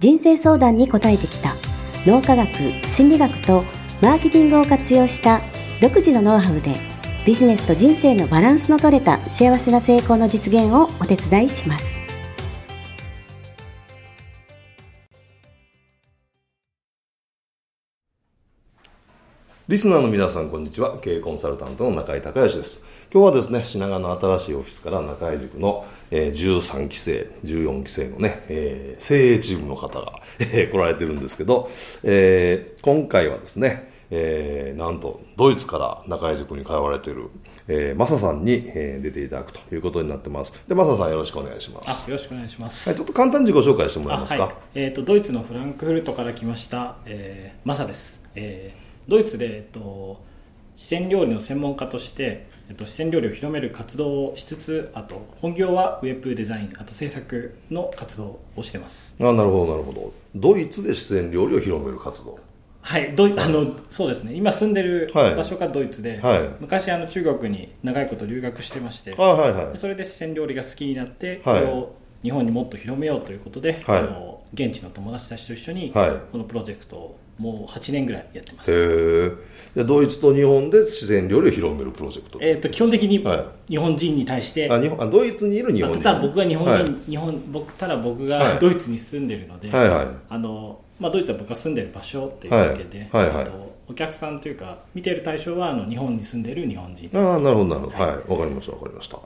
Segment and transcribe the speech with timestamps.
[0.00, 1.54] 人生相談に応えてきた。
[2.06, 2.48] 脳科学
[2.88, 3.64] 心理学と
[4.00, 5.42] マーケティングを活用した
[5.82, 6.74] 独自のノウハウで
[7.26, 12.00] ビジネスと人生のバランスの取れた幸せな成功の実現をお手伝いします。
[19.68, 20.98] リスナーの皆さんこんにちは。
[20.98, 22.89] 経営コンサルタントの中井隆義です。
[23.12, 31.68] 今日はですね品川の新しいオフィスから中井塾の、えー、13期生14期生のね、えー、精鋭チームの方が、えー、来られてるんですけど、
[32.04, 37.30] えー、今回はですねえー、なんとドイツから中井塾に通われている、
[37.68, 40.52] えー、マサさんに、えー、出ていただくということになってます。
[40.66, 42.08] でマサさんよろしくお願いします。
[42.08, 50.22] あよろしくお願いします、はい、ちょっと簡単に自己紹介してもらえますか、はい、えーと、ドイツのフランクフルトから来ました、えー、マサです、えードイツで、えっと、
[50.76, 59.16] 四川料理の専門家として、えっと、四川料理を広める活動をしつつあと本業はウェブデザインあと制作の活動をしてます。
[59.20, 60.12] あなるほどなるほど。
[60.36, 62.38] ドイツで四川料理を広める活動。
[62.82, 64.34] はいドイ、あのそうですね。
[64.34, 78.70] 今住んでる場所がドイツで、はい、昔あの中国に長いこと留学してまして、はいはい、それで四川料理が好きになって、はい、これを日本にもっと広めようということで、はい、あの現地の友達たちと一緒に、このプロジェクトをもう8年ぐらいやってます。
[78.70, 79.32] へ
[79.76, 83.24] えドイツと日本で自然料理を広めるプロジェクトえーと、基本的に
[83.68, 86.02] 日本人に対して、はい、あ日本あドイツにいる日本人。
[86.02, 90.06] ただ僕が日本人、はい、日本僕ただ僕がドイツに住んでるので、はいはい。
[90.28, 93.34] あのまあ、ドイツは僕が住んでる場所っていうだけで、はいはい。
[93.36, 93.50] はい、
[93.88, 97.18] お客さんというか見てる対象はあの日本に住んでる日本人です。
[97.18, 97.92] ああなるほどなるほど。
[97.92, 98.30] はい。
[98.30, 99.18] わ、かりましたわかりました。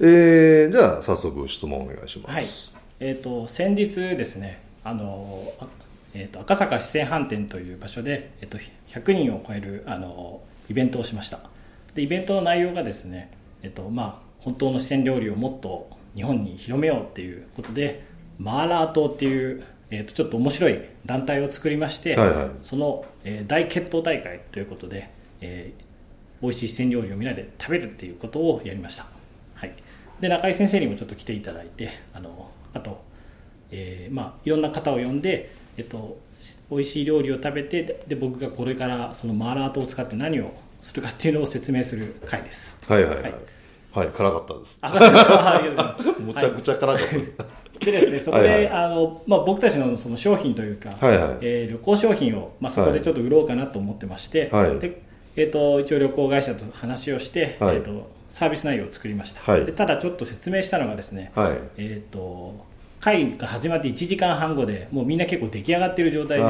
[0.00, 2.34] えー、じゃあ早速質問お願いします。
[2.34, 2.44] はい。
[3.00, 5.40] えーと先日ですねあの
[6.18, 8.58] えーと、赤坂四川飯店という場所で、えーと、
[8.88, 11.38] 100人を超えるあのイベントをしました。
[11.94, 13.30] でイベントの内容がですね、
[13.62, 18.02] えーとまあ、本当の四川料理をもっと日本に広めようっていうことで
[18.36, 25.08] マーラー島っていう、えー、とちょっと面白い団体を作りまして、はいはい、その、えー、大決闘大会ということで、
[25.40, 29.06] えー、美味しい四川料理をみんなで食べるっていうことをやりました、
[29.54, 29.72] はい、
[30.20, 33.02] で中井先生にもちょっと来ていただいてあのあと、
[33.70, 36.18] えーまあ、いろんな方を呼んでえっと、
[36.70, 42.78] 美味しい料理を食べてで僕がこれからそのマーラートを使って何をするかっていうのを説明する回です。
[42.86, 43.34] はいはいはい、はい、
[43.94, 44.80] はい、辛かったです。
[46.20, 47.46] むちゃくちゃ辛かったです、は
[47.80, 55.06] い、でですねそこで、はいはい、あのまあ、僕たちのその商品というか、はいはい、えー、旅行商品を、まあ、そこでちょっと売ろうかなと思ってまして、はい、で
[55.36, 61.30] えーと、一応旅行会社と話をして、はい、えーと、サービス内容を作りました、でただちょっと説明したのがですね、
[61.76, 62.66] えーと
[63.00, 66.44] 会が始まって1時間半後でもうみんな結構出来上がっている状態で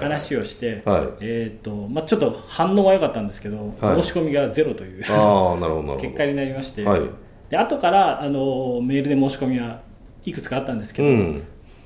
[0.00, 0.82] 話をして、
[1.20, 5.04] えーとまあ、ちょっと反応は良かったんですけど、申し込みがゼロという
[6.00, 7.02] 結果になりまして、はい、
[7.50, 9.80] で後からあのメールで申し込みは
[10.24, 11.42] いくつかあったんですけど、うん、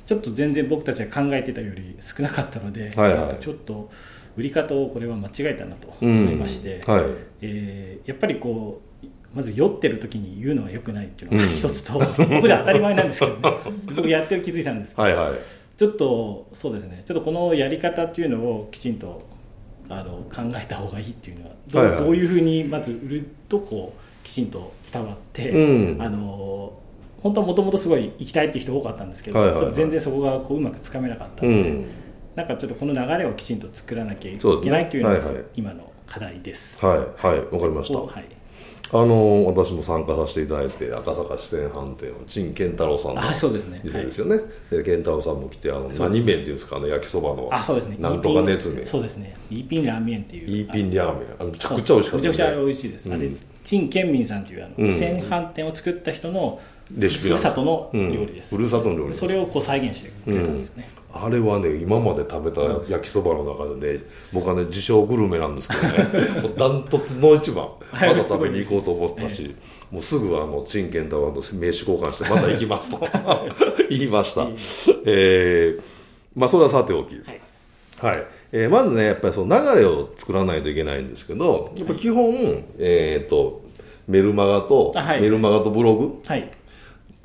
[0.06, 3.90] ちょっと全然僕たちが考えてたより少なかったので、はいはい、ちょっと
[4.36, 6.94] 売り方をこれは間違えたなと思いまして、うん。
[6.94, 7.04] はい、
[7.42, 8.87] えー、やっぱりこう
[9.34, 13.58] まず酔ってる時に言うのはよくないっていうのが一つと、うん、僕で当たり前なんですけど、ね、
[13.94, 15.32] 僕やって気づいたんですけど、はいはい、
[15.76, 17.02] ちょっとそうですね。
[17.06, 19.22] ちょっとこのやり方っていうのをきちんと
[19.88, 26.72] あの考えた方がいいっていうのはど,、はいはい、どういうふうにまず売るとこうきちんと伝わって、うん、あの
[27.22, 31.86] 本当はもともとすごい行きたいっていう人多かったんですけど、はいはいはい、全然そこがこううまくつかめなかったので、うん、
[32.34, 35.24] なんかちょっとこの流れをきちんと作らなきゃいけないというのが、ね。
[35.24, 36.84] はいはい、今の課題です。
[36.84, 37.40] はいはい。
[37.40, 37.98] わかりました。
[37.98, 38.37] はい
[38.90, 44.40] あの私も参加させていただいて赤坂四川飯店の陳健太郎さんの店ですよね、
[44.70, 47.48] で健太郎さんも来てあの何麺っていうんですかあの焼きそばの。
[47.52, 47.96] あそうですね。
[47.98, 48.86] なんとか熱麺。
[48.86, 49.34] そうですね。
[49.50, 50.48] イーピンラーメンっていう。
[50.48, 51.28] イーピンラーメン。
[51.38, 53.30] あめちゃくちゃ美味しかった、めちゃくちゃ美味しいです、うん、あれ
[53.64, 56.60] 陳健民さんというあの四川飯店を作った人の
[56.96, 62.60] レシピふるさとの料理です、ふるさとの料理それをこう再現してくれたんですよね、あれはね今まで食べた
[62.90, 66.54] 焼きそばの中でね僕はね自称グルメなんですけどね。
[66.58, 69.54] ダントツの一番また食べに行こうと思ったし、
[69.90, 73.00] もうすぐあの陳健太郎の名刺交換してまた行きますと。
[73.88, 74.46] 言いました。
[75.06, 75.80] えー、
[76.36, 77.14] まあそれはさておき。
[77.14, 78.26] はい、はい。
[78.52, 83.62] えー、まずねやっぱりその流れを作らないといけないんですけどやっぱ基本、えっ、ー、と
[84.06, 86.50] メルマガと、はい、メルマガとブログ、はい、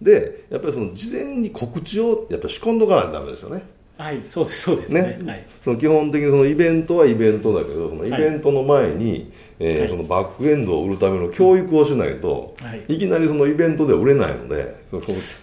[0.02, 3.64] でやっぱりその事前に告知をやっぱ仕込んどかないとダメですよね。
[3.98, 5.32] はいそうですそうですね、ね。
[5.32, 14.76] はい、その基本的にそのイベントはイベントだけどそのイベントの前に、はい、えーはい、そのバックエンドを売るための教育をしないと、はい、いきなりそのイベントでは売れないので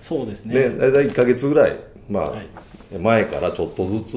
[0.02, 0.69] そうですね。
[0.69, 1.76] ね大体1か月ぐらい、
[2.08, 4.17] まあ前からちょっとずつ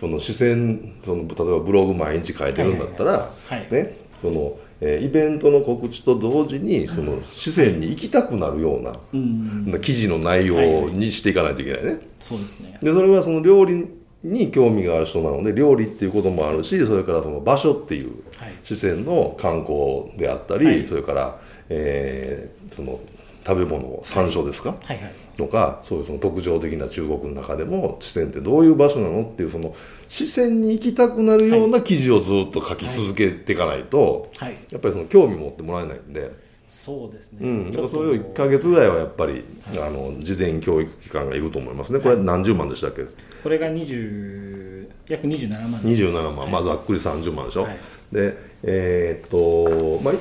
[0.00, 3.30] その視線その例えばブログ毎日書いてるんだったら、
[3.70, 12.78] ねそのえー、イベントの告知と同時にその四川に行きたくなるような、はい、記事の内容にしていかないといけないね、はいはい、そうですね。
[12.82, 13.86] でそれはその料理
[14.22, 18.22] に興味がある人なので料理っていうこともあるしそれからその場所っていう
[18.62, 23.00] 四川の観光であったり、それから、えー、その
[23.46, 29.74] 食べ物山椒ですか、はいはい、とかそういうその特徴的な中国の中でも四川ってどういう場所なのっていうその
[30.08, 36.50] 四川に行きたくなるような記事をずっと書き続けていかないと、はい、やっぱりその興味持ってもらえないんで。
[36.68, 43.04] そうですね、うん、だからそれを1か月ぐらいはやっぱり、はい、あの事前教育機関がいると思いますね、これ何十万でしたっけ、
[43.42, 47.78] これが20約27万27万、まあ、ざっくり30万でしょ、はい、
[48.12, 50.14] でえー、っと、まあ、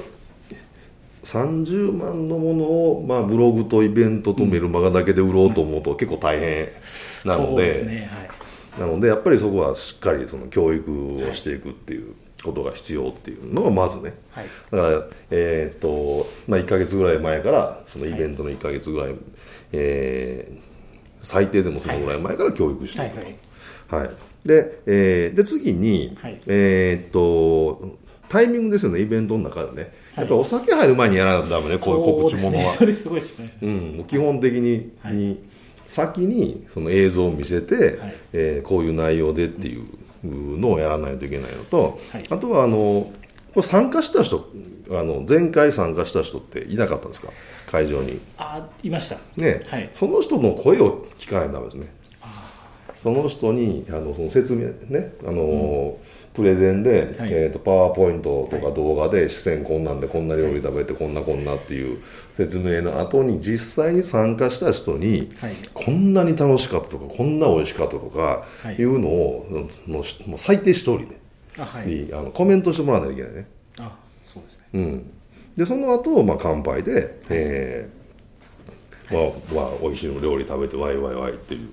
[1.24, 6.70] 30万のものを、まあ、ブログとイベントとメルマガだけで売ろうと思うと結構大変
[7.26, 8.10] なので、うんね
[8.78, 19.18] はい、なのでやっぱりそこはしっかりその教育をしていくっていうことが必要っていうのがまずね、はい、だから、えー、っとまあ、1か月ぐらい前からそのイベントの1か月ぐらい、はい、
[19.74, 20.60] えー、
[21.22, 23.96] 最低でもそのぐらい前から教育していくと。
[23.96, 24.16] はい、はい、
[24.46, 26.18] でえー、で次に、
[26.48, 27.98] えー、っと
[28.30, 29.92] タイミングですよねイベントの中でね。
[30.16, 32.72] やっぱお酒入る前にやらないとダメねこういう告知ものは。
[32.74, 35.40] そ、ね,、れすごいですね、うん、基本的に,、に
[35.88, 43.12] 先にその映像を見せて、はい、えー、こういう内容でっていうのをやらないといけないのと、はい、あとはあのこ
[43.58, 44.48] れ参加した人
[44.92, 47.30] あの前回参加した人っていなかったんですか？
[47.72, 48.20] 会場に。
[48.38, 49.18] あいました。
[49.38, 51.88] ね、はい、その人の声を聞かないとダメですね
[53.02, 56.20] その人にあのその説明ねあの、うん。
[56.34, 62.02] プレゼンで、はい、えーと、パワーポイントとか動画で四川こんなんでこんな料理食べてこんなこんなっていう
[62.38, 68.46] 説明の後に実際に参加した人に、はい、こんなに楽しかったとかこんな美味しかったとか
[68.78, 68.84] い。
[68.84, 71.20] うのを、もう最低一人で、
[71.58, 73.48] はい、あのコメントしてもらわないといけないね。
[73.80, 75.12] あそうですね、うん、
[75.58, 77.99] でその後、まあ乾杯で、はい、えー
[79.12, 79.24] わ
[79.64, 81.70] わ美味しいの料理食べてワイワイワイっていう、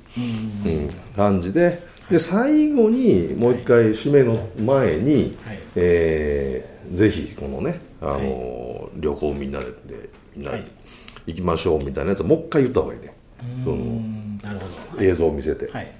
[0.67, 1.79] うん、感じで
[2.11, 9.67] で最後にもう一回締めの前に、はい、えー、ぜひこのね、あのーはい、旅行みんなで
[10.37, 10.65] みんなで
[11.27, 13.13] 行きましょうみたいなやつもう一回言った方がいいね。
[13.65, 13.77] その
[14.43, 14.59] なる
[14.91, 15.93] ほど、映像を見せて、はい、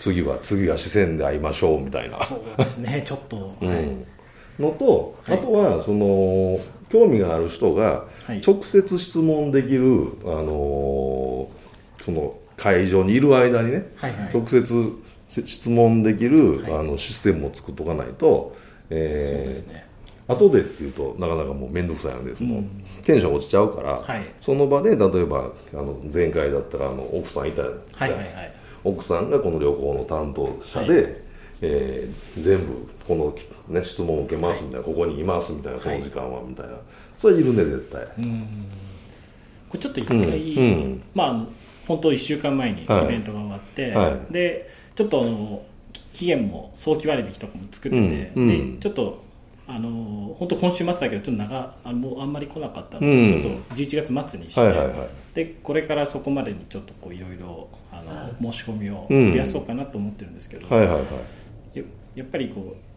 [0.00, 2.18] 次は次は視線で会いましょうみたいな。
[2.24, 4.04] そうですねちょっと、うん、
[4.58, 6.58] のとあとはその
[6.94, 8.04] 興味がある人が
[8.46, 14.92] 直接質問できる、あのー、その会場にいる間にね、はいはい、直接
[15.28, 18.56] 質問できる、はい、あのシステムを作っとかないと、
[18.90, 19.86] えーね、
[20.28, 22.68] 後でっていうとなかなかもう面倒くさいのでその、うん、
[23.04, 28.52] テンション落ちちゃうから、はい、その場で例えばあの前回だったらあの奥さんいた、はいはいはい、
[28.84, 31.16] 奥さんがこの旅行の担当者で、はい、
[31.62, 33.33] えー、全部この、
[33.74, 36.72] ね、質問を受けますみたいな、ここにいますみたいなこの時間はみたいな、
[37.16, 38.04] それいるね絶対。
[39.68, 45.62] これちょっと一回、まあ本当1週間前にイベントが終わって、はい、でちょっとあの
[46.12, 49.22] 期限も早期割引とかも作ってて、うんうん、でちょっと
[49.66, 54.96] あの本当今週末だけどちょっと長あもうあんまり来なかったので、うん、ちょっと11月末にして、はいはいはい、
[55.34, 57.68] でこれからそこまでにちょっといろいろ
[58.40, 61.02] 申し込みを増やそうかなと思ってるんですけど、うんはいはいは
[61.74, 62.93] い、ややっぱりこう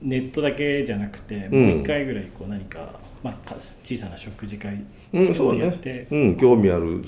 [0.00, 2.80] ネットだけじゃなくて、もう一回ぐらいこう何か、
[3.22, 3.34] まあ、
[3.82, 7.02] 小さな食事会をやって、うん、ねうん、興味ある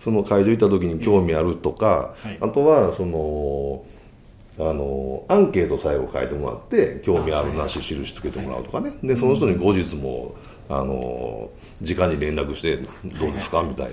[0.00, 3.84] その会場行った時に興味あるとか、はい、あとはその
[4.58, 8.92] あのアンケート最後書いてもらって興味あるなし印つけてもらうとかね。
[9.02, 10.34] でその人に後日も
[10.68, 11.50] あの
[11.82, 13.62] 直に連絡してどうですか？
[13.62, 13.92] みたいな。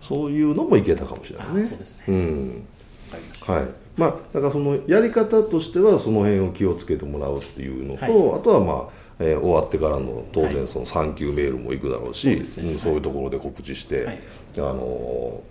[0.00, 1.66] そういうのもいけたかもしれないね。
[1.66, 2.04] そうですね。
[2.08, 2.66] うん。
[3.40, 12.72] はいまあ、だからそのやり方としてはその辺を気をつけてもらうっていうのと、はい、あとはまあえー、終わってからの当然そのサンキューメールも行くだろうし、はい、そう、ね。
[12.72, 14.18] うん、そういうところで告知して、はい、
[14.56, 15.42] あの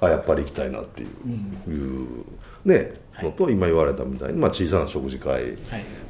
[0.00, 1.08] ー、あやっぱり行きたいなっていう,、
[1.68, 2.24] うん、
[2.64, 5.56] ねのと今言われたみたいに、まあ、小さな食事会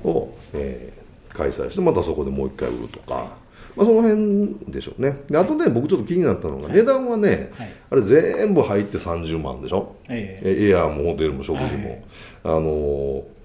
[0.02, 3.36] を、はい、えー、開催してまたそこでもう一回売るとか。
[3.78, 5.16] まあ、その辺でしょうね。
[5.30, 7.52] であとね僕ちょっと気になったのが、値段はね、
[7.90, 12.04] あれ全部入って30万でしょ、えエアーもホテルも食事も、
[12.42, 13.38] あのー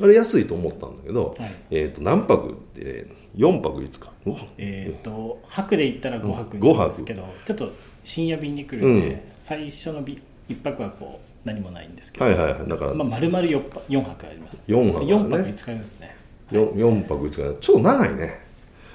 [0.00, 3.06] あれ安いと思ったんだけど、はい、えー、と何泊って
[3.36, 4.10] 4泊5日。
[4.58, 7.72] えっ、ー、と泊で行ったら5泊なんですけど、ちょっと
[8.04, 10.18] 深夜便に来るんで、うん、最初の1
[10.62, 16.16] 泊はこう何もないんですけど、はいはいだから、まあ、丸々 4, 4泊あります、4泊、ね、4泊5日ですね。
[16.52, 17.60] 4, 4泊5日。
[17.60, 18.47] ちょっと長いね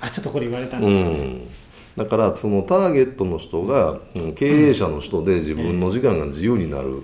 [0.03, 1.48] あちょっとこれ言われたんですよね、うん。
[1.95, 4.00] だからそのターゲットの人が
[4.36, 7.03] 経営者の人で自分の時間が自由になる、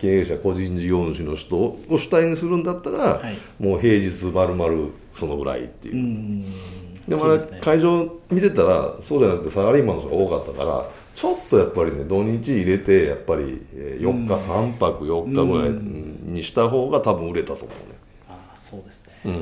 [0.00, 3.20] 経営者個人事業主の人を主体にするんだったら、
[3.58, 6.44] もう平日まるまるそのぐらいっていう。
[7.08, 10.84] でも、ね、会場見てたらそうじゃなくてサラリーマンの人が多かったから
[11.14, 17.74] ちょっとやっぱりね土日入れてやっぱり4日3泊4日ぐらいにした方が多分売れたと思うね。
[18.28, 19.12] ああそうですね。
[19.24, 19.32] うん。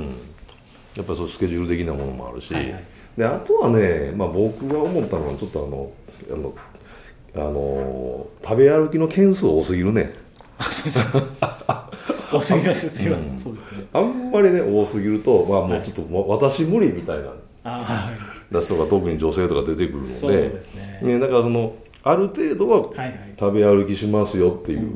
[0.95, 2.85] やっぱりそうスケジュール的なものもあるし、はいはい、
[3.17, 5.93] であとはね、まあ、僕が思ったのはちょっとあの
[6.33, 6.55] あの
[7.37, 10.13] あの食べ歩きの件数多すぎるね。
[12.33, 13.87] 多すぎますすいません、そうですね。
[13.93, 17.33] あんまりね多すぎると、まあ、もうちょっと、はい、私無理みたいな。
[18.51, 20.15] 出すとか特に女性とか出てくるので。
[20.15, 21.01] そうですね。
[21.03, 22.91] ねだからそのある程度は
[23.39, 24.81] 食べ歩きしますよっていう。
[24.81, 24.89] いう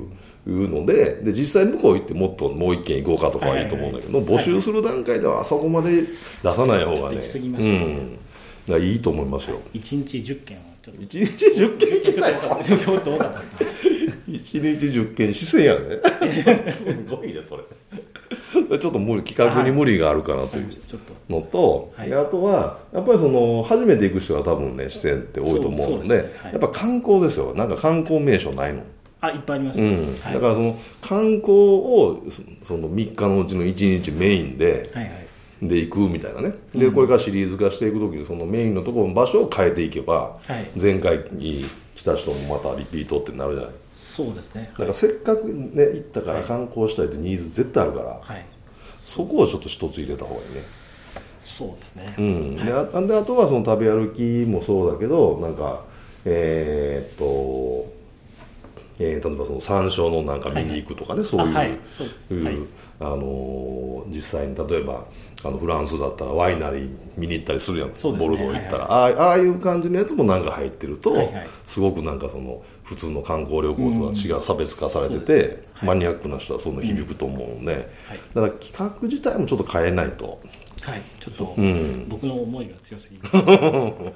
[0.51, 6.07] のでで実際向こう行ってもっともう一軒行こうかとかはいいと思うんだけど、募集する段階ではあそこまで出
[6.43, 8.19] さない方がね、うん。
[8.69, 9.61] がいいと思いますよ。
[9.75, 11.01] 1日10件はちょっと。
[11.01, 13.67] 1日10件行きないちょっと多かったですね。
[14.29, 16.01] 1日10件視線やね。
[16.73, 17.63] すごいねそれ。
[18.79, 20.71] ちょっと無理企画に無理があるかなという
[21.31, 26.15] のと、はい、あとはやっぱりその初めて行く人が多分ね視線って多いと思うので、ね。
[26.43, 27.55] はい、やっぱ観光ですよ。
[27.55, 28.83] なんか観光名所ないの
[29.21, 29.97] あいっぱいあります、うん。
[30.21, 32.23] はい、だからその観光を
[32.67, 35.11] その3日のうちの1日メインで、はいは
[35.63, 36.55] い、で行くみたいなね。
[36.75, 41.65] でこれからシリーズ化していく時にそのメインのところの場所を変えていけば、はい、前回に
[41.97, 43.73] 来た人もまたリピートってなるじゃない？
[43.97, 44.71] そうですね。
[44.73, 48.47] だからせっかくね行ったから観光したいってニーズ絶対あるから、はい、
[49.03, 50.61] そこをちょっと一つ入れた方がいいね。
[51.43, 55.83] そうですね、うん、であであとはその食べ歩きもそうだけどなんか
[56.25, 57.91] えー、っと
[58.99, 62.57] えー、例えばその山椒のなんか見に行くとかね、はい、そういう、はい、
[63.01, 65.05] あのー、実際に例えば
[65.45, 77.89] あのフランスだったらワイナリー見に行ったりするやん、ね、ボルドー行ったら、はいはい、ああいう感じのやつもなんか入ってると、はいはい、すごくなんかその普通の観光旅行とは違う差別化されてて、うん、マニアックな人はそんな響くと思うので、
[78.35, 80.41] うん、だから企画自体もちょっと変えないと。
[80.81, 81.03] はい。
[81.21, 84.15] ちょっと、うん、僕の思いが強すぎる、 は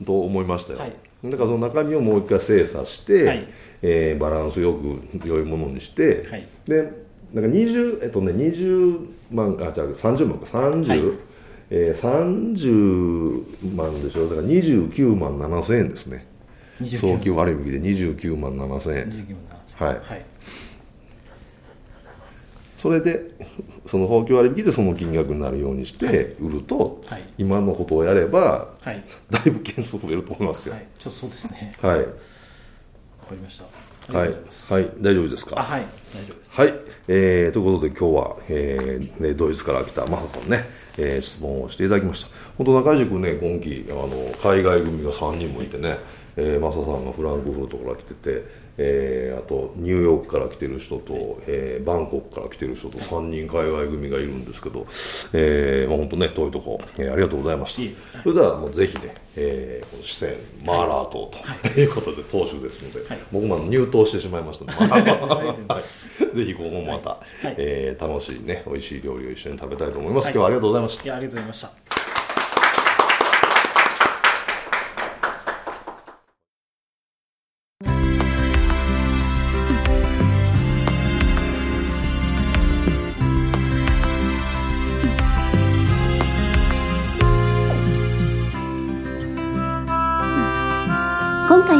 [0.00, 3.48] い、と思いましたよ、はいだからその中身をもう一回精査して、はい、
[3.82, 6.82] えー、バランスよく良いものにして、はい、で
[7.32, 10.46] なんか20えっとね20万あじゃあ30万か。
[10.46, 11.00] 30、はい、
[11.70, 14.28] えー、30万でしょ。
[14.28, 16.26] だから29万7千円ですね。
[17.00, 19.36] 早期割引で29万7千円。
[19.74, 20.24] はい、はい
[22.76, 23.22] それで
[23.86, 31.72] その放棄割引でその金額になるようにして売ると、はい、今のことをやれば、はい、 だいぶ件数増えると思いますよ、はい、ちょっとそうですね。
[31.80, 31.98] はい。
[32.00, 32.10] わか
[33.32, 33.64] りました。
[34.18, 35.56] はい、はい、大丈夫ですか？
[35.56, 35.82] はい。
[36.14, 36.54] 大丈夫です。
[36.54, 36.74] はい、
[37.08, 40.64] えー、ということで今日は、えーね、ドイツから来たマハさんね、
[40.98, 42.28] えー、質問をしていただきました。
[42.56, 44.08] 本当中地君ね今期あの
[44.42, 45.96] 海外組が3人もいてね、
[46.36, 48.44] えー、マサさんがフランクフルトから来てて
[48.78, 54.86] えー、あとニューヨークから来てる人と、えー、バンコクから来てる人と3人海外組がいるんですけど、
[55.32, 60.26] えーまあ、本当ね遠いとこ、えー、ありがとうございました、それではもうぜひね、えー、四
[60.64, 65.10] 川マーラー島と、はい、 いうことで投手ですので、はい、僕も入党してしまいましたので、
[65.72, 65.82] はい、
[66.36, 67.18] ぜひここもまた、は
[67.50, 71.16] い、えー、楽しいね美味しい料理を一緒に食べたいと思います、今日はありがとうございました。
[71.16, 71.85] ありがとうございました